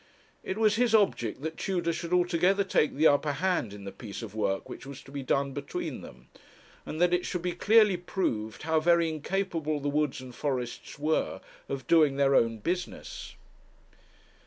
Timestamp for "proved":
7.97-8.63